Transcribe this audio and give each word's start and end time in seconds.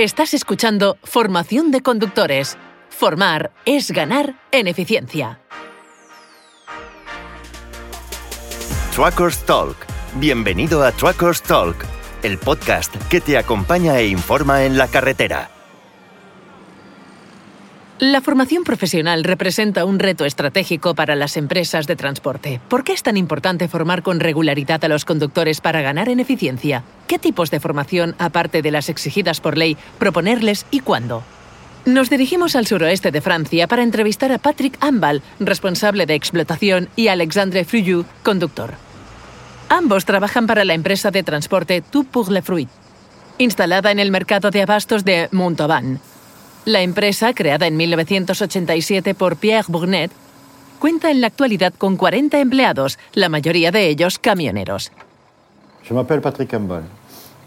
Estás 0.00 0.32
escuchando 0.32 0.96
Formación 1.04 1.70
de 1.70 1.82
Conductores. 1.82 2.56
Formar 2.88 3.52
es 3.66 3.90
ganar 3.90 4.34
en 4.50 4.66
eficiencia. 4.66 5.42
Truckers 8.94 9.44
Talk. 9.44 9.76
Bienvenido 10.14 10.82
a 10.84 10.92
Truckers 10.92 11.42
Talk, 11.42 11.84
el 12.22 12.38
podcast 12.38 12.96
que 13.10 13.20
te 13.20 13.36
acompaña 13.36 13.98
e 13.98 14.06
informa 14.06 14.64
en 14.64 14.78
la 14.78 14.88
carretera. 14.88 15.50
La 18.00 18.22
formación 18.22 18.64
profesional 18.64 19.24
representa 19.24 19.84
un 19.84 19.98
reto 19.98 20.24
estratégico 20.24 20.94
para 20.94 21.16
las 21.16 21.36
empresas 21.36 21.86
de 21.86 21.96
transporte. 21.96 22.58
¿Por 22.70 22.82
qué 22.82 22.94
es 22.94 23.02
tan 23.02 23.18
importante 23.18 23.68
formar 23.68 24.02
con 24.02 24.20
regularidad 24.20 24.82
a 24.82 24.88
los 24.88 25.04
conductores 25.04 25.60
para 25.60 25.82
ganar 25.82 26.08
en 26.08 26.18
eficiencia? 26.18 26.82
¿Qué 27.06 27.18
tipos 27.18 27.50
de 27.50 27.60
formación, 27.60 28.14
aparte 28.18 28.62
de 28.62 28.70
las 28.70 28.88
exigidas 28.88 29.42
por 29.42 29.58
ley, 29.58 29.76
proponerles 29.98 30.64
y 30.70 30.80
cuándo? 30.80 31.22
Nos 31.84 32.08
dirigimos 32.08 32.56
al 32.56 32.66
suroeste 32.66 33.10
de 33.10 33.20
Francia 33.20 33.66
para 33.66 33.82
entrevistar 33.82 34.32
a 34.32 34.38
Patrick 34.38 34.78
Ambal, 34.80 35.20
responsable 35.38 36.06
de 36.06 36.14
explotación, 36.14 36.88
y 36.96 37.08
Alexandre 37.08 37.66
Fruyu, 37.66 38.06
conductor. 38.22 38.76
Ambos 39.68 40.06
trabajan 40.06 40.46
para 40.46 40.64
la 40.64 40.72
empresa 40.72 41.10
de 41.10 41.22
transporte 41.22 41.82
Tout 41.82 42.08
pour 42.08 42.30
le 42.30 42.40
Fruit, 42.40 42.70
instalada 43.36 43.90
en 43.90 43.98
el 43.98 44.10
mercado 44.10 44.50
de 44.50 44.62
abastos 44.62 45.04
de 45.04 45.28
Montauban. 45.32 46.00
La 46.66 46.82
empresa, 46.82 47.32
creada 47.32 47.66
en 47.66 47.76
1987 47.76 49.14
por 49.14 49.36
Pierre 49.36 49.66
Bournet, 49.68 50.10
cuenta 50.78 51.10
en 51.10 51.20
la 51.20 51.28
actualidad 51.28 51.72
con 51.76 51.96
40 51.96 52.38
empleados, 52.38 52.98
la 53.14 53.28
mayoría 53.28 53.70
de 53.70 53.88
ellos 53.88 54.18
camioneros. 54.18 54.92
Je 55.82 55.94
m'appelle 55.94 56.20
Patrick 56.20 56.52
Ambal. 56.54 56.84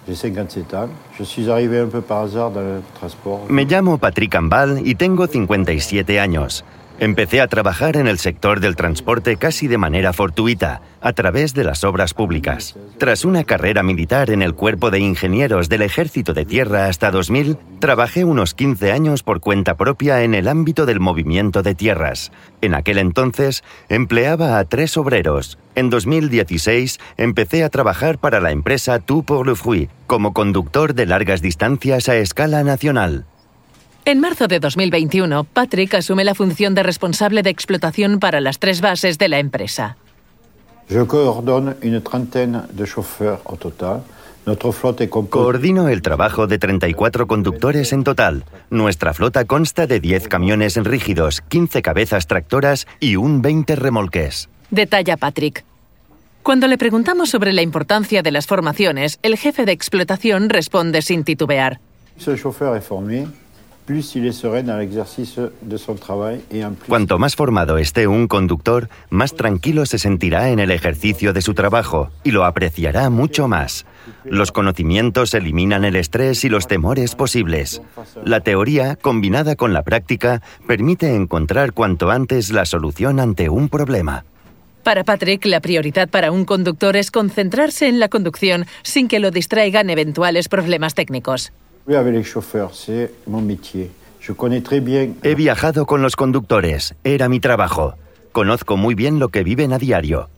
J'ai 0.07 0.15
57 0.15 0.73
ans. 0.73 0.89
Je 1.17 1.23
suis 1.23 1.49
arrivé 1.49 1.79
un 1.79 1.87
peu 1.87 2.01
par 2.01 2.23
hasard 2.23 2.51
dans 2.51 2.61
le 2.61 2.81
transport. 2.99 3.45
Me 3.49 3.63
llamo 3.63 3.97
Patrick 3.97 4.35
Ambal 4.35 4.81
y 4.83 4.95
tengo 4.95 5.27
57 5.27 6.19
años. 6.19 6.65
Empecé 6.99 7.41
a 7.41 7.47
trabajar 7.47 7.97
en 7.97 8.07
el 8.07 8.19
sector 8.19 8.59
del 8.59 8.75
transporte 8.75 9.37
casi 9.37 9.67
de 9.67 9.77
manera 9.77 10.13
fortuita, 10.13 10.81
a 11.01 11.13
través 11.13 11.53
de 11.53 11.63
las 11.63 11.83
obras 11.83 12.13
públicas. 12.13 12.75
Tras 12.97 13.25
una 13.25 13.43
carrera 13.43 13.83
militar 13.83 14.29
en 14.29 14.41
el 14.41 14.53
Cuerpo 14.53 14.91
de 14.91 14.99
Ingenieros 14.99 15.69
del 15.69 15.81
Ejército 15.81 16.33
de 16.33 16.45
Tierra 16.45 16.87
hasta 16.87 17.11
2000, 17.11 17.57
trabajé 17.79 18.25
unos 18.25 18.53
15 18.53 18.91
años 18.91 19.23
por 19.23 19.41
cuenta 19.41 19.75
propia 19.75 20.23
en 20.23 20.35
el 20.35 20.47
ámbito 20.47 20.85
del 20.85 20.99
movimiento 20.99 21.63
de 21.63 21.75
tierras. 21.75 22.31
En 22.61 22.75
aquel 22.75 22.99
entonces 22.99 23.63
empleaba 23.89 24.59
a 24.59 24.63
tres 24.63 24.95
obreros. 24.95 25.57
En 25.75 25.89
2016 25.89 26.99
empecé 27.17 27.63
a 27.63 27.69
trabajar 27.69 28.19
para 28.19 28.39
la 28.39 28.51
empresa 28.51 28.99
Tout 28.99 29.25
pour 29.25 29.47
le 29.47 29.55
Fruit 29.55 29.89
como 30.05 30.33
conductor 30.33 30.93
de 30.93 31.07
largas 31.07 31.41
distancias 31.41 32.07
a 32.07 32.15
escala 32.17 32.63
nacional. 32.63 33.25
En 34.05 34.19
marzo 34.19 34.49
de 34.49 34.59
2021, 34.59 35.45
Patrick 35.45 35.93
asume 35.93 36.25
la 36.25 36.35
función 36.35 36.75
de 36.75 36.83
responsable 36.83 37.41
de 37.41 37.49
explotación 37.49 38.19
para 38.19 38.41
las 38.41 38.59
tres 38.59 38.81
bases 38.81 39.17
de 39.17 39.29
la 39.29 39.39
empresa. 39.39 39.95
Coordino 45.29 45.87
el 45.87 46.01
trabajo 46.01 46.47
de 46.47 46.57
34 46.57 47.27
conductores 47.27 47.93
en 47.93 48.03
total. 48.03 48.43
Nuestra 48.69 49.13
flota 49.13 49.45
consta 49.45 49.87
de 49.87 50.01
10 50.01 50.27
camiones 50.27 50.75
rígidos, 50.75 51.39
15 51.47 51.81
cabezas 51.81 52.27
tractoras 52.27 52.87
y 52.99 53.15
un 53.15 53.41
20 53.41 53.77
remolques. 53.77 54.49
Detalla 54.69 55.15
Patrick. 55.15 55.63
Cuando 56.41 56.67
le 56.67 56.77
preguntamos 56.77 57.29
sobre 57.29 57.53
la 57.53 57.61
importancia 57.61 58.21
de 58.21 58.31
las 58.31 58.47
formaciones, 58.47 59.17
el 59.23 59.37
jefe 59.37 59.63
de 59.63 59.71
explotación 59.71 60.49
responde 60.49 61.01
sin 61.01 61.23
titubear. 61.23 61.79
Plus 63.85 63.95
le 63.95 64.01
chauffeur 64.01 64.15
est 64.15 64.15
formé, 64.15 64.15
plus 64.15 64.15
il 64.15 64.25
est 64.27 64.31
serein 64.31 64.63
dans 64.63 64.77
l'exercice 64.77 65.39
de 65.61 65.77
son 65.77 65.95
travail 65.95 66.41
et 66.51 66.63
en 66.63 66.73
plus 66.73 66.87
Cuanto 66.87 67.17
más 67.17 67.35
formado 67.35 67.77
esté 67.77 68.07
un 68.07 68.27
conductor, 68.27 68.87
más 69.09 69.33
tranquilo 69.35 69.85
se 69.85 69.97
sentirá 69.97 70.49
en 70.49 70.59
el 70.59 70.71
ejercicio 70.71 71.33
de 71.33 71.41
su 71.41 71.53
trabajo 71.53 72.09
y 72.23 72.31
lo 72.31 72.45
apreciará 72.45 73.09
mucho 73.09 73.47
más. 73.47 73.85
Los 74.25 74.51
conocimientos 74.51 75.33
eliminan 75.33 75.85
el 75.85 75.95
estrés 75.95 76.43
y 76.43 76.49
los 76.49 76.67
temores 76.67 77.15
posibles. 77.15 77.81
La 78.23 78.41
teoría, 78.41 78.95
combinada 78.95 79.55
con 79.55 79.73
la 79.73 79.83
práctica, 79.83 80.41
permite 80.67 81.15
encontrar 81.15 81.73
cuanto 81.73 82.09
antes 82.09 82.51
la 82.51 82.65
solución 82.65 83.19
ante 83.19 83.49
un 83.49 83.69
problema. 83.69 84.25
Para 84.83 85.05
Patrick, 85.05 85.45
la 85.45 85.61
prioridad 85.61 86.09
para 86.09 86.31
un 86.31 86.43
conductor 86.43 86.97
es 86.97 87.09
concentrarse 87.09 87.87
en 87.87 87.99
la 87.99 88.09
conducción 88.09 88.65
sin 88.83 89.07
que 89.07 89.19
lo 89.19 89.31
distraigan 89.31 89.89
eventuales 89.89 90.49
problemas 90.49 90.93
técnicos. 90.93 91.53
He 95.21 95.35
viajado 95.35 95.85
con 95.85 96.01
los 96.01 96.15
conductores, 96.15 96.95
era 97.03 97.27
mi 97.27 97.41
trabajo. 97.41 97.95
Conozco 98.31 98.77
muy 98.77 98.95
bien 98.95 99.19
lo 99.19 99.27
que 99.29 99.43
viven 99.43 99.73
a 99.73 99.77
diario. 99.79 100.29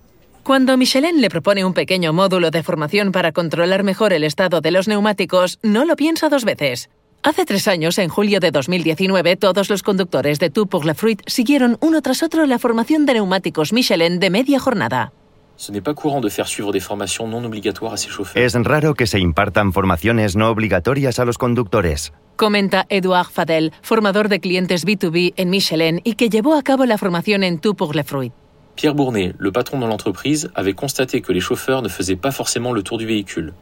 Cuando 0.41 0.75
Michelin 0.75 1.21
le 1.21 1.29
propone 1.29 1.63
un 1.63 1.73
pequeño 1.73 2.13
módulo 2.13 2.49
de 2.49 2.63
formación 2.63 3.11
para 3.11 3.31
controlar 3.31 3.83
mejor 3.83 4.11
el 4.11 4.23
estado 4.23 4.61
de 4.61 4.71
los 4.71 4.87
neumáticos, 4.87 5.59
no 5.61 5.85
lo 5.85 5.95
piensa 5.95 6.29
dos 6.29 6.45
veces. 6.45 6.89
Hace 7.21 7.45
tres 7.45 7.67
años, 7.67 7.97
en 7.99 8.09
julio 8.09 8.39
de 8.39 8.51
2019, 8.51 9.35
todos 9.35 9.69
los 9.69 9.81
conductores 9.81 10.39
de 10.39 10.49
Tout 10.49 10.69
pour 10.69 10.85
le 10.85 10.93
Fruit 10.93 11.21
siguieron 11.27 11.77
uno 11.79 12.01
tras 12.01 12.21
otro 12.21 12.45
la 12.45 12.59
formación 12.59 13.05
de 13.05 13.13
neumáticos 13.13 13.71
Michelin 13.71 14.19
de 14.19 14.29
media 14.29 14.59
jornada. 14.59 15.11
Ce 15.57 15.71
n'est 15.71 15.81
pas 15.81 15.93
courant 15.93 16.21
de 16.21 16.29
faire 16.29 16.47
suivre 16.47 16.71
des 16.71 16.81
formations 16.81 17.27
non 17.27 17.43
obligatoires 17.45 17.93
à 17.93 17.97
ses 17.97 18.09
chauffeurs. 18.09 18.41
Es 18.41 18.55
raro 18.55 18.93
que 18.93 19.05
se 19.05 19.17
impartan 19.17 19.71
formaciones 19.71 20.35
no 20.35 20.49
obligatorias 20.49 21.19
a 21.19 21.25
los 21.25 21.37
conductores. 21.37 22.11
Comenta 22.35 22.85
Edouard 22.89 23.31
Fadel, 23.31 23.71
formador 23.81 24.27
de 24.27 24.39
clientes 24.39 24.85
B2B 24.85 25.33
en 25.37 25.49
Michelin 25.49 26.01
y 26.03 26.15
que 26.15 26.29
llevó 26.29 26.53
a 26.55 26.63
cabo 26.63 26.85
la 26.85 26.97
formación 26.97 27.43
en 27.43 27.59
Tout 27.59 27.75
pour 27.75 27.95
le 27.95 28.03
Fruit. 28.03 28.33
Pierre 28.75 28.93
Bournet, 28.93 29.33
le 29.37 29.51
patron 29.53 29.79
de 29.79 29.87
l'entreprise, 29.87 30.49
avait 30.53 30.73
constaté 30.73 31.21
que 31.21 31.31
les 31.31 31.39
chauffeurs 31.39 31.81
ne 31.81 31.87
faisaient 31.87 32.17
pas 32.17 32.31
forcément 32.31 32.73
le 32.73 32.83
tour 32.83 32.97
du 32.97 33.05
véhicule. 33.05 33.53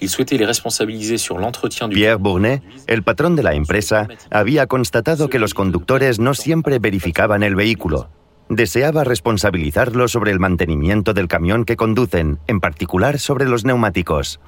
Il 0.00 0.08
souhaitait 0.08 0.38
les 0.38 0.46
responsabiliser 0.46 1.18
sur 1.18 1.38
l'entretien 1.38 1.88
du 1.88 1.96
Pierre 1.96 2.18
Bournet, 2.18 2.62
el 2.86 3.02
patrón 3.02 3.36
de 3.36 3.42
la 3.42 3.54
empresa, 3.54 4.08
había 4.30 4.66
constatado 4.66 5.28
que 5.28 5.38
los 5.38 5.54
conductores 5.54 6.18
no 6.18 6.34
siempre 6.34 6.78
verificaban 6.78 7.42
el 7.42 7.54
vehículo. 7.54 8.08
Deseaba 8.48 9.02
responsabilizarlos 9.02 10.12
sobre 10.12 10.30
el 10.30 10.38
mantenimiento 10.38 11.14
del 11.14 11.26
camión 11.26 11.64
que 11.64 11.76
conducen, 11.76 12.38
en 12.46 12.60
particular 12.60 13.18
sobre 13.18 13.46
los 13.46 13.64
neumáticos. 13.64 14.40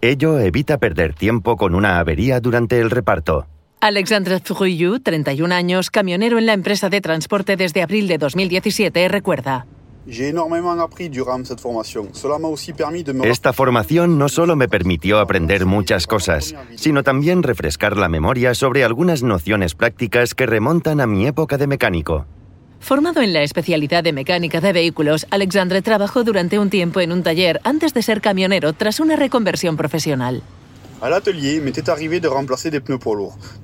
Ello 0.00 0.38
evita 0.40 0.78
perder 0.78 1.14
tiempo 1.14 1.56
con 1.56 1.74
una 1.74 1.98
avería 1.98 2.40
durante 2.40 2.80
el 2.80 2.90
reparto. 2.90 3.46
Alexandre 3.80 4.40
Fruyu, 4.40 4.98
31 4.98 5.54
años, 5.54 5.90
camionero 5.90 6.38
en 6.38 6.46
la 6.46 6.52
empresa 6.52 6.88
de 6.88 7.00
transporte 7.00 7.56
desde 7.56 7.82
abril 7.82 8.08
de 8.08 8.18
2017, 8.18 9.08
recuerda. 9.08 9.66
Esta 13.22 13.52
formación 13.52 14.18
no 14.18 14.28
solo 14.28 14.56
me 14.56 14.68
permitió 14.68 15.18
aprender 15.18 15.64
muchas 15.64 16.06
cosas, 16.06 16.54
sino 16.74 17.02
también 17.02 17.42
refrescar 17.42 17.96
la 17.96 18.08
memoria 18.08 18.54
sobre 18.54 18.84
algunas 18.84 19.22
nociones 19.22 19.74
prácticas 19.74 20.34
que 20.34 20.46
remontan 20.46 21.00
a 21.00 21.06
mi 21.06 21.26
época 21.26 21.56
de 21.56 21.66
mecánico. 21.66 22.26
Formado 22.84 23.22
en 23.22 23.32
la 23.32 23.42
especialidad 23.42 24.04
de 24.04 24.12
mecánica 24.12 24.60
de 24.60 24.74
vehículos, 24.74 25.26
Alexandre 25.30 25.80
trabajó 25.80 26.22
durante 26.22 26.58
un 26.58 26.68
tiempo 26.68 27.00
en 27.00 27.12
un 27.12 27.22
taller 27.22 27.58
antes 27.64 27.94
de 27.94 28.02
ser 28.02 28.20
camionero 28.20 28.74
tras 28.74 29.00
una 29.00 29.16
reconversión 29.16 29.78
profesional. 29.78 30.42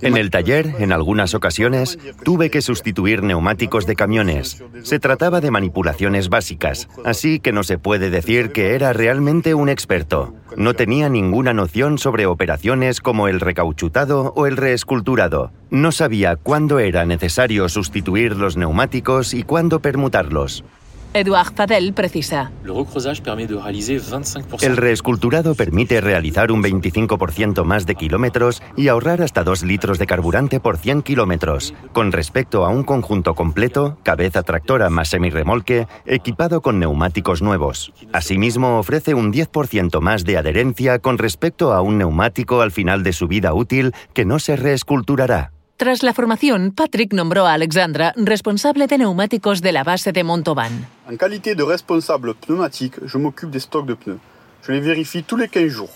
En 0.03 0.17
el 0.17 0.31
taller, 0.31 0.75
en 0.79 0.93
algunas 0.93 1.35
ocasiones, 1.35 1.99
tuve 2.25 2.51
que 2.51 2.63
sustituir 2.63 3.23
neumáticos 3.23 3.87
de 3.87 3.97
camiones. 3.97 4.63
Se 4.83 4.99
trataba 4.99 5.41
de 5.41 5.51
manipulaciones 5.51 6.29
básicas, 6.29 6.89
así 7.05 7.41
que 7.41 7.53
no 7.53 7.63
se 7.63 7.79
puede 7.79 8.11
decir 8.11 8.53
que 8.53 8.75
era 8.75 8.93
realmente 8.93 9.55
un 9.55 9.69
experto. 9.69 10.35
No 10.57 10.75
tenía 10.75 11.09
ninguna 11.09 11.55
noción 11.55 11.99
sobre 11.99 12.27
operaciones 12.27 13.01
como 13.01 13.29
el 13.29 13.41
recauchutado 13.41 14.33
o 14.37 14.47
el 14.47 14.57
reesculturado. 14.57 15.53
No 15.71 15.93
sabía 15.93 16.37
cuándo 16.37 16.79
era 16.79 17.07
necesario 17.07 17.69
sustituir 17.69 18.37
los 18.37 18.57
neumáticos 18.57 19.35
y 19.35 19.45
cuándo 19.45 19.81
permutarlos. 19.81 20.65
Edouard 21.13 21.55
Fadel 21.55 21.93
precisa. 21.93 22.53
Le 22.63 22.73
recreusage 22.73 23.21
permet 23.21 23.49
de 23.49 23.57
réaliser 23.57 24.01
25% 24.01 24.63
El 24.63 24.77
reesculturado 24.77 25.55
permite 25.55 26.01
realizar 26.01 26.53
un 26.53 26.63
25% 26.63 27.65
más 27.65 27.85
de 27.85 27.97
kilómetros 27.97 28.63
y 28.77 28.89
ahorrar 28.89 29.21
hasta 29.21 29.43
2 29.43 29.65
litros 29.65 29.99
de 29.99 30.07
carburante 30.07 30.61
por 30.61 30.77
100 30.77 31.03
kilómetros, 31.03 31.75
con 31.93 32.13
respecto 32.13 32.65
a 32.65 32.69
un 32.69 32.85
conjunto 32.85 33.35
completo, 33.35 33.99
cabeza 34.05 34.43
tractora 34.43 34.89
más 34.89 35.09
semirremolque, 35.09 35.89
equipado 36.07 36.61
con 36.61 36.79
neumáticos 36.79 37.43
nuevos. 37.43 37.93
Asimismo, 38.13 38.79
ofrece 38.79 39.15
un 39.15 39.33
10% 39.33 40.01
más 40.01 40.25
de 40.25 40.39
adherencia 40.39 41.01
con 41.01 41.19
respecto 41.19 41.73
a 41.73 41.81
un 41.83 41.99
neumático 41.99 42.61
al 42.61 42.71
final 42.71 43.03
de 43.03 43.13
su 43.13 43.27
vida 43.27 43.53
útil 43.53 43.93
que 44.15 44.25
no 44.25 44.39
se 44.39 44.55
reesculturará. 44.55 45.51
Tras 45.81 46.03
la 46.03 46.13
formación, 46.13 46.73
Patrick 46.73 47.15
nombró 47.15 47.47
a 47.47 47.55
Alexandra 47.55 48.13
responsable 48.15 48.87
de 48.87 48.99
neumáticos 48.99 49.63
de 49.63 49.73
la 49.73 49.83
base 49.83 50.13
de 50.13 50.23
Montauban. 50.23 50.87
En 51.09 51.17
qualité 51.17 51.55
de 51.55 51.63
responsable 51.63 52.35
pneumatique, 52.35 52.97
je 53.07 53.17
m'occupe 53.17 53.51
des 53.51 53.61
stocks 53.61 53.87
de 53.87 53.95
pneus. 53.95 54.19
Je 54.63 54.73
les 54.73 54.81
vérifie 54.81 55.23
tous 55.23 55.39
les 55.39 55.49
15 55.49 55.69
jours. 55.69 55.95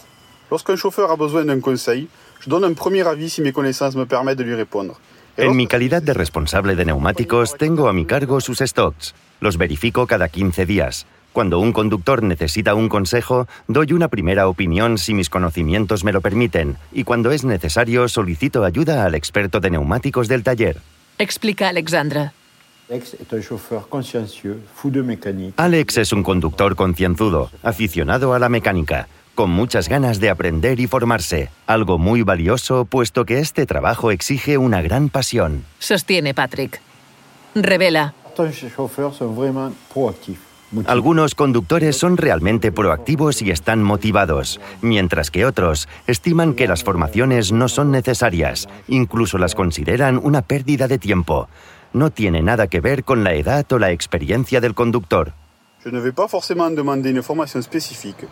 Lorsqu'un 0.51 0.77
chauffeur 0.77 1.11
a 1.11 1.17
besoin 1.17 1.45
d'un 1.45 1.61
conseil, 1.61 2.09
je 2.41 2.49
donne 2.49 2.65
un 2.65 2.73
premier 2.73 3.07
avis 3.07 3.29
si 3.29 3.43
mes 3.43 3.53
connaissances 3.53 3.95
me 3.95 4.07
permettent 4.07 4.39
de 4.39 4.45
lui 4.45 4.55
répondre. 4.55 4.99
En 5.37 5.53
mi 5.53 5.67
calidad 5.67 6.01
de 6.01 6.15
responsable 6.15 6.77
de 6.77 6.87
neumáticos, 6.87 7.53
tengo 7.59 7.87
a 7.87 7.93
mi 7.93 8.07
cargo 8.07 8.41
sus 8.41 8.63
stocks. 8.65 9.13
Los 9.43 9.59
verifico 9.59 10.07
cada 10.07 10.31
15 10.31 10.65
días. 10.65 11.05
Cuando 11.35 11.59
un 11.59 11.73
conductor 11.73 12.23
necesita 12.23 12.77
un 12.77 12.89
consejo, 12.89 13.49
doy 13.67 13.93
una 13.93 14.07
primera 14.07 14.47
opinión 14.47 14.99
si 14.99 15.15
mis 15.15 15.29
conocimientos 15.29 16.05
me 16.05 16.13
lo 16.13 16.21
permiten, 16.21 16.77
y 16.93 17.03
cuando 17.03 17.33
es 17.33 17.45
necesario 17.45 18.07
solicito 18.07 18.63
ayuda 18.63 19.05
al 19.05 19.17
experto 19.17 19.59
de 19.59 19.71
neumáticos 19.71 20.29
del 20.29 20.45
taller. 20.45 20.81
Explica 21.19 21.71
Alexandra. 21.71 22.35
Alex 25.57 25.97
es 25.97 26.13
un 26.13 26.23
conductor 26.23 26.77
concienzudo, 26.77 27.51
aficionado 27.65 28.33
a 28.33 28.39
la 28.39 28.49
mecánica, 28.49 29.09
con 29.35 29.51
muchas 29.51 29.89
ganas 29.89 30.21
de 30.21 30.31
aprender 30.31 30.79
y 30.79 30.87
formarse, 30.87 31.51
algo 31.67 31.99
muy 31.99 32.23
valioso 32.23 32.85
puesto 32.85 33.25
que 33.25 33.41
este 33.41 33.67
trabajo 33.67 34.13
exige 34.13 34.57
una 34.57 34.83
gran 34.83 35.09
pasión. 35.09 35.65
Sostiene 35.81 36.33
Patrick. 36.33 36.81
Revela. 37.57 38.15
Algunos 40.87 41.35
conductores 41.35 41.97
son 41.97 42.17
realmente 42.17 42.73
proactivos 42.73 43.43
y 43.43 43.51
están 43.51 43.83
motivados, 43.83 44.61
mientras 44.83 45.31
que 45.31 45.47
otros 45.47 45.89
estiman 46.07 46.55
que 46.55 46.69
las 46.69 46.85
formaciones 46.85 47.53
no 47.53 47.69
son 47.69 47.91
necesarias, 47.91 48.69
incluso 48.89 49.39
las 49.39 49.55
consideran 49.55 50.21
una 50.23 50.43
pérdida 50.43 50.89
de 50.89 50.99
tiempo. 50.99 51.49
No 51.93 52.11
tiene 52.11 52.43
nada 52.43 52.67
que 52.67 52.81
ver 52.81 53.05
con 53.05 53.25
la 53.25 53.35
edad 53.35 53.71
o 53.73 53.79
la 53.79 53.93
experiencia 53.93 54.61
del 54.61 54.75
conductor. 54.75 55.33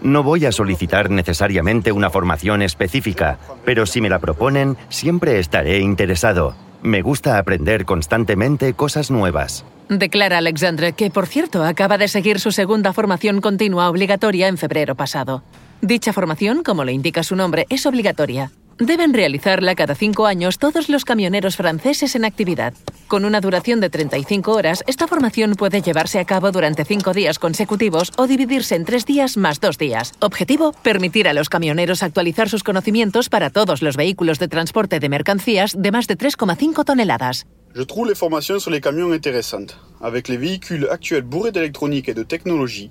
No 0.00 0.22
voy 0.22 0.46
a 0.46 0.52
solicitar 0.52 1.10
necesariamente 1.10 1.92
una 1.92 2.10
formación 2.10 2.62
específica, 2.62 3.38
pero 3.64 3.84
si 3.86 4.00
me 4.00 4.08
la 4.08 4.18
proponen, 4.18 4.76
siempre 4.88 5.38
estaré 5.38 5.78
interesado. 5.80 6.54
Me 6.82 7.02
gusta 7.02 7.38
aprender 7.38 7.84
constantemente 7.84 8.72
cosas 8.74 9.10
nuevas. 9.10 9.64
Declara 9.98 10.38
Alexandre 10.38 10.92
que, 10.92 11.10
por 11.10 11.26
cierto, 11.26 11.64
acaba 11.64 11.98
de 11.98 12.08
seguir 12.08 12.40
su 12.40 12.52
segunda 12.52 12.92
formación 12.92 13.40
continua 13.40 13.88
obligatoria 13.88 14.48
en 14.48 14.58
febrero 14.58 14.94
pasado. 14.94 15.42
Dicha 15.80 16.12
formación, 16.12 16.62
como 16.62 16.84
le 16.84 16.92
indica 16.92 17.22
su 17.22 17.36
nombre, 17.36 17.66
es 17.68 17.86
obligatoria. 17.86 18.52
Deben 18.78 19.12
realizarla 19.12 19.74
cada 19.74 19.94
cinco 19.94 20.26
años 20.26 20.58
todos 20.58 20.88
los 20.88 21.04
camioneros 21.04 21.56
franceses 21.56 22.14
en 22.16 22.24
actividad. 22.24 22.74
Con 23.06 23.24
una 23.24 23.40
duración 23.40 23.80
de 23.80 23.90
35 23.90 24.52
horas, 24.52 24.82
esta 24.86 25.06
formación 25.06 25.54
puede 25.54 25.82
llevarse 25.82 26.18
a 26.18 26.24
cabo 26.24 26.50
durante 26.50 26.84
cinco 26.84 27.12
días 27.12 27.38
consecutivos 27.38 28.12
o 28.16 28.26
dividirse 28.26 28.74
en 28.74 28.84
tres 28.84 29.04
días 29.04 29.36
más 29.36 29.60
dos 29.60 29.76
días. 29.76 30.12
Objetivo, 30.20 30.72
permitir 30.82 31.28
a 31.28 31.34
los 31.34 31.48
camioneros 31.48 32.02
actualizar 32.02 32.48
sus 32.48 32.64
conocimientos 32.64 33.28
para 33.28 33.50
todos 33.50 33.82
los 33.82 33.96
vehículos 33.96 34.38
de 34.38 34.48
transporte 34.48 34.98
de 34.98 35.08
mercancías 35.08 35.74
de 35.76 35.92
más 35.92 36.06
de 36.06 36.16
3,5 36.16 36.84
toneladas. 36.84 37.46
Je 37.74 37.82
trouve 37.82 38.08
les 38.08 38.14
formations 38.14 38.58
sur 38.58 38.70
les 38.70 38.80
camions 38.80 39.12
intéressantes. 39.12 39.78
Avec 40.02 40.28
les 40.28 40.36
véhicules 40.36 40.86
actuels 40.90 41.22
bourrés 41.22 41.52
d'électronique 41.52 42.08
et 42.08 42.14
de 42.14 42.22
technologie, 42.22 42.90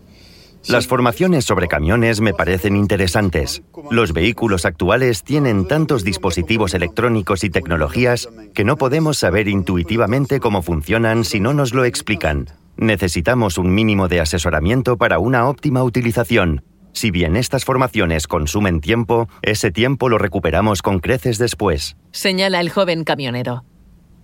las 0.68 0.86
formaciones 0.86 1.44
sobre 1.44 1.68
camiones 1.68 2.22
me 2.22 2.34
parecen 2.34 2.76
interesantes. 2.76 3.64
Los 3.90 4.14
vehículos 4.14 4.66
actuales 4.66 5.24
tienen 5.24 5.68
tantos 5.68 6.04
dispositivos 6.04 6.76
electrónicos 6.76 7.44
y 7.44 7.50
tecnologías 7.50 8.30
que 8.54 8.64
no 8.64 8.78
podemos 8.78 9.18
saber 9.18 9.48
intuitivamente 9.48 10.40
cómo 10.40 10.62
funcionan 10.62 11.26
si 11.26 11.40
no 11.40 11.56
nos 11.56 11.74
lo 11.74 11.84
explican. 11.84 12.48
Necesitamos 12.78 13.58
un 13.58 13.74
mínimo 13.74 14.08
de 14.08 14.22
asesoramiento 14.22 14.98
para 14.98 15.18
una 15.18 15.48
óptima 15.48 15.84
utilización. 15.84 16.64
Si 16.94 17.10
bien 17.10 17.38
estas 17.38 17.66
formaciones 17.66 18.28
consumen 18.28 18.82
tiempo, 18.82 19.28
ese 19.42 19.72
tiempo 19.72 20.10
lo 20.10 20.20
recuperamos 20.20 20.84
con 20.84 21.00
creces 21.00 21.40
después. 21.40 21.98
Señala 22.12 22.60
el 22.60 22.70
joven 22.70 23.04
camionero. 23.04 23.64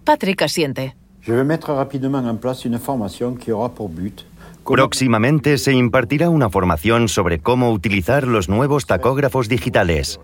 Patrick 0.07 0.42
asiente. 0.42 0.95
Je 1.19 1.33
vais 1.33 1.44
mettre 1.44 1.74
rapidement 1.74 2.19
en 2.25 2.38
place 2.38 2.63
une 2.63 2.80
formation 2.80 3.36
qui 3.36 3.51
aura 3.51 3.68
pour 3.68 3.89
but 3.89 4.25
Próximamente 4.63 5.57
se 5.57 5.74
impartirá 5.74 6.30
una 6.30 6.50
formación 6.50 7.09
sobre 7.09 7.39
cómo 7.39 7.71
utilizar 7.71 8.25
los 8.25 8.48
nuevos 8.48 8.86
tacógrafos 8.86 9.50
digitales. 9.50 10.21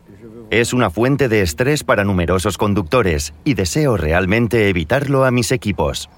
Es 0.51 0.71
una 0.71 0.89
fuente 0.89 1.27
de 1.27 1.41
estrés 1.41 1.83
para 1.83 2.05
numerosos 2.05 2.57
conductores 2.57 3.33
y 3.43 3.55
deseo 3.55 3.97
realmente 3.97 4.69
evitarlo 4.69 5.25
a 5.25 5.31
mis 5.31 5.51
equipos. 5.51 6.09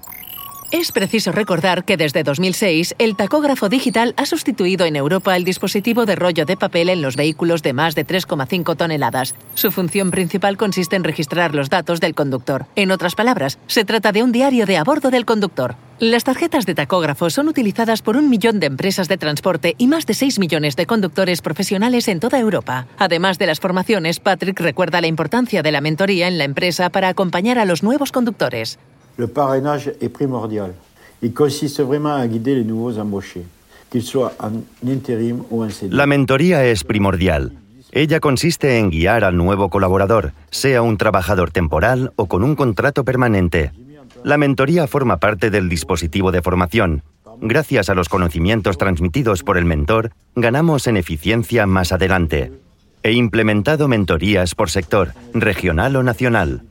Es 0.72 0.90
preciso 0.90 1.30
recordar 1.30 1.84
que 1.84 1.96
desde 1.96 2.24
2006 2.24 2.96
el 2.98 3.14
tacógrafo 3.14 3.68
digital 3.68 4.14
ha 4.16 4.26
sustituido 4.26 4.84
en 4.84 4.96
Europa 4.96 5.36
el 5.36 5.44
dispositivo 5.44 6.06
de 6.06 6.16
rollo 6.16 6.44
de 6.44 6.56
papel 6.56 6.88
en 6.88 7.02
los 7.02 7.14
vehículos 7.14 7.62
de 7.62 7.72
más 7.72 7.94
de 7.94 8.04
3,5 8.04 8.76
toneladas. 8.76 9.36
Su 9.54 9.70
función 9.70 10.10
principal 10.10 10.56
consiste 10.56 10.96
en 10.96 11.04
registrar 11.04 11.54
los 11.54 11.70
datos 11.70 12.00
del 12.00 12.16
conductor. 12.16 12.66
En 12.74 12.90
otras 12.90 13.14
palabras, 13.14 13.60
se 13.68 13.84
trata 13.84 14.10
de 14.10 14.24
un 14.24 14.32
diario 14.32 14.66
de 14.66 14.76
a 14.76 14.82
bordo 14.82 15.10
del 15.10 15.24
conductor. 15.24 15.76
Las 16.00 16.24
tarjetas 16.24 16.66
de 16.66 16.74
tacógrafo 16.74 17.30
son 17.30 17.48
utilizadas 17.48 18.02
por 18.02 18.16
un 18.16 18.28
millón 18.28 18.58
de 18.58 18.66
empresas 18.66 19.08
de 19.08 19.16
transporte 19.16 19.76
y 19.78 19.86
más 19.86 20.04
de 20.04 20.14
6 20.14 20.40
millones 20.40 20.74
de 20.74 20.84
conductores 20.84 21.42
profesionales 21.42 22.08
en 22.08 22.18
toda 22.18 22.40
Europa. 22.40 22.86
Además 22.98 23.38
de 23.38 23.46
las 23.46 23.60
formaciones, 23.60 24.18
Patrick 24.18 24.58
recuerda 24.60 25.00
la 25.00 25.06
importancia 25.06 25.62
de 25.62 25.72
la 25.72 25.80
mentoría 25.80 26.26
en 26.26 26.38
la 26.38 26.44
empresa 26.44 26.90
para 26.90 27.08
acompañar 27.08 27.58
a 27.58 27.64
los 27.64 27.82
nuevos 27.84 28.10
conductores. 28.10 28.78
Le 29.16 29.26
parrainage 29.26 29.88
est 30.00 30.10
primordial. 30.10 30.74
Il 31.22 31.32
consiste 31.32 31.80
vraiment 31.80 32.14
à 32.14 32.26
guider 32.26 32.54
les 32.54 32.64
nouveaux 32.64 32.98
embauchés, 32.98 33.44
qu'ils 33.90 34.02
soient 34.02 34.34
en 34.38 34.62
intérim 34.86 35.42
ou 35.50 35.64
en. 35.64 35.68
La 35.90 36.06
mentoría 36.06 36.66
es 36.66 36.84
primordial. 36.84 37.52
Ella 37.92 38.20
consiste 38.20 38.78
en 38.78 38.90
guiar 38.90 39.24
al 39.24 39.36
nuevo 39.36 39.70
colaborador, 39.70 40.32
sea 40.50 40.82
un 40.82 40.98
trabajador 40.98 41.50
temporal 41.50 42.12
o 42.16 42.26
con 42.26 42.44
un 42.44 42.54
contrato 42.54 43.04
permanente. 43.04 43.72
La 44.22 44.36
mentoría 44.36 44.86
forma 44.86 45.16
parte 45.16 45.50
del 45.50 45.70
dispositivo 45.70 46.30
de 46.30 46.42
formación. 46.42 47.02
Gracias 47.40 47.88
a 47.88 47.94
los 47.94 48.10
conocimientos 48.10 48.76
transmitidos 48.76 49.42
por 49.42 49.56
el 49.56 49.64
mentor, 49.64 50.10
ganamos 50.34 50.86
en 50.86 50.98
eficiencia 50.98 51.66
más 51.66 51.92
adelante. 51.92 52.52
He 53.02 53.12
implementado 53.12 53.88
mentorías 53.88 54.54
por 54.54 54.68
sector, 54.68 55.12
regional 55.32 55.96
o 55.96 56.02
nacional. 56.02 56.62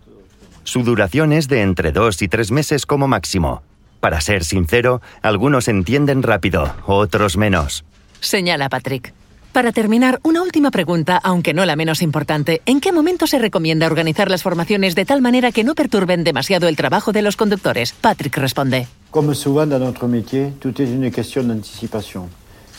Su 0.66 0.82
duración 0.82 1.32
es 1.32 1.48
de 1.48 1.62
entre 1.62 1.92
dos 1.92 2.24
y 2.24 2.28
tres 2.28 2.52
meses 2.52 2.88
como 2.88 3.08
máximo. 3.08 3.62
Para 4.00 4.20
ser 4.20 4.44
sincero, 4.44 5.00
algunos 5.22 5.68
entienden 5.68 6.24
rápido, 6.24 6.74
otros 6.88 7.38
menos. 7.38 7.86
Señala 8.20 8.68
Patrick. 8.68 9.14
Para 9.54 9.72
terminar, 9.72 10.20
una 10.24 10.42
última 10.42 10.72
pregunta, 10.72 11.18
aunque 11.24 11.54
no 11.54 11.66
la 11.66 11.76
menos 11.76 12.02
importante. 12.02 12.64
¿En 12.66 12.82
qué 12.82 12.92
momento 12.92 13.28
se 13.28 13.38
recomienda 13.38 13.86
organizar 13.86 14.30
las 14.32 14.42
formaciones 14.42 14.96
de 14.96 15.06
tal 15.06 15.22
manera 15.22 15.52
que 15.52 15.64
no 15.64 15.76
perturben 15.76 16.24
demasiado 16.24 16.68
el 16.68 16.76
trabajo 16.76 17.12
de 17.12 17.22
los 17.22 17.38
conductores? 17.38 17.94
Patrick 17.94 18.36
responde. 18.36 18.88
Como 19.12 19.36
souvent 19.36 19.70
dans 19.70 19.80
notre 19.80 20.08
métier, 20.08 20.52
tout 20.60 20.82
est 20.82 20.90
une 20.90 21.12
question 21.12 21.44
d'anticipation. 21.44 22.28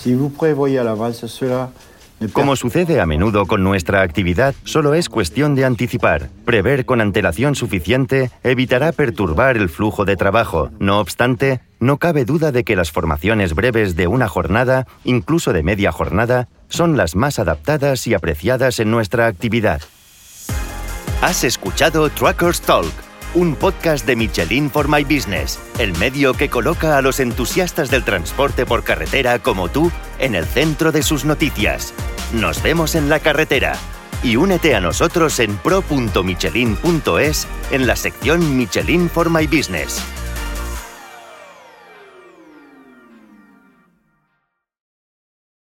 Si 0.03 0.13
vous 0.13 0.29
prévoyez 0.29 0.81
à 0.81 0.85
l'avance 0.85 1.25
cela, 1.27 1.71
como 2.33 2.57
sucede 2.57 3.01
a 3.01 3.07
menudo 3.07 3.47
con 3.47 3.63
nuestra 3.63 4.03
actividad, 4.03 4.55
solo 4.65 4.95
es 4.95 5.09
cuestión 5.09 5.55
de 5.55 5.65
anticipar. 5.65 6.31
Prever 6.45 6.87
con 6.87 7.01
antelación 7.01 7.55
suficiente 7.55 8.31
evitará 8.43 8.93
perturbar 8.93 9.57
el 9.57 9.69
flujo 9.69 10.05
de 10.05 10.17
trabajo. 10.17 10.71
No 10.79 11.01
obstante, 11.01 11.61
no 11.79 11.99
cabe 11.99 12.25
duda 12.25 12.53
de 12.53 12.65
que 12.65 12.77
las 12.77 12.91
formaciones 12.91 13.55
breves 13.55 13.97
de 13.97 14.07
una 14.07 14.29
jornada, 14.29 14.87
incluso 15.05 15.53
de 15.53 15.63
media 15.63 15.93
jornada, 15.93 16.49
son 16.69 16.97
las 16.97 17.17
más 17.17 17.39
adaptadas 17.39 18.07
y 18.07 18.15
apreciadas 18.15 18.81
en 18.81 18.91
nuestra 18.91 19.27
actividad. 19.27 19.83
Has 21.23 21.45
escuchado 21.45 22.09
Truckers 22.11 22.61
Talk 22.61 23.06
un 23.37 23.55
podcast 23.55 24.07
de 24.07 24.17
Michelin 24.17 24.71
for 24.71 24.89
My 24.89 25.05
Business, 25.05 25.61
el 25.79 25.93
medio 25.99 26.33
que 26.33 26.49
coloca 26.49 26.97
a 26.97 27.03
los 27.03 27.21
entusiastas 27.21 27.91
del 27.91 28.03
transporte 28.03 28.65
por 28.65 28.83
carretera 28.83 29.39
como 29.41 29.69
tú 29.69 29.93
en 30.19 30.35
el 30.35 30.47
centro 30.47 30.91
de 30.91 31.03
sus 31.03 31.27
noticias. 31.27 31.93
Nos 32.33 32.63
vemos 32.63 32.95
en 32.95 33.11
la 33.11 33.21
carretera 33.21 33.77
y 34.23 34.37
únete 34.37 34.75
a 34.75 34.81
nosotros 34.81 35.39
en 35.39 35.55
pro.michelin.es 35.59 37.47
en 37.71 37.87
la 37.87 37.97
sección 37.97 38.57
Michelin 38.57 39.11
for 39.11 39.29
My 39.29 39.47
Business. 39.47 40.01